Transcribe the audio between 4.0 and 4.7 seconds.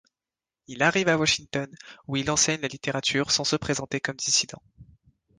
comme dissident.